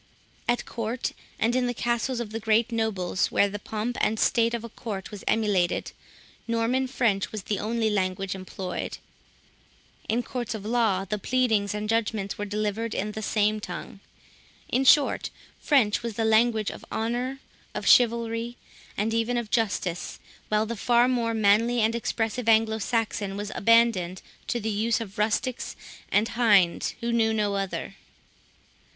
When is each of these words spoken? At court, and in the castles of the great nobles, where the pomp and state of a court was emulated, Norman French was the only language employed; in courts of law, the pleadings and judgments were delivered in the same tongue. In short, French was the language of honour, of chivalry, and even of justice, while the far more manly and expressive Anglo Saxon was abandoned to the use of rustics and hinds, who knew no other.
At 0.47 0.65
court, 0.65 1.11
and 1.37 1.55
in 1.55 1.67
the 1.67 1.75
castles 1.75 2.19
of 2.19 2.31
the 2.31 2.39
great 2.39 2.71
nobles, 2.71 3.31
where 3.31 3.47
the 3.47 3.59
pomp 3.59 3.99
and 4.03 4.19
state 4.19 4.55
of 4.55 4.63
a 4.63 4.69
court 4.69 5.11
was 5.11 5.23
emulated, 5.27 5.91
Norman 6.47 6.87
French 6.87 7.31
was 7.31 7.43
the 7.43 7.59
only 7.59 7.87
language 7.87 8.33
employed; 8.33 8.97
in 10.09 10.23
courts 10.23 10.55
of 10.55 10.65
law, 10.65 11.05
the 11.05 11.19
pleadings 11.19 11.75
and 11.75 11.87
judgments 11.87 12.35
were 12.35 12.45
delivered 12.45 12.95
in 12.95 13.11
the 13.11 13.21
same 13.21 13.59
tongue. 13.59 13.99
In 14.69 14.85
short, 14.85 15.29
French 15.59 16.01
was 16.01 16.15
the 16.15 16.25
language 16.25 16.71
of 16.71 16.83
honour, 16.91 17.39
of 17.75 17.85
chivalry, 17.87 18.57
and 18.97 19.13
even 19.13 19.37
of 19.37 19.51
justice, 19.51 20.17
while 20.49 20.65
the 20.65 20.75
far 20.75 21.07
more 21.07 21.35
manly 21.35 21.79
and 21.79 21.93
expressive 21.93 22.49
Anglo 22.49 22.79
Saxon 22.79 23.37
was 23.37 23.51
abandoned 23.53 24.23
to 24.47 24.59
the 24.59 24.71
use 24.71 24.99
of 24.99 25.19
rustics 25.19 25.75
and 26.11 26.29
hinds, 26.29 26.95
who 27.01 27.13
knew 27.13 27.31
no 27.35 27.53
other. 27.53 27.97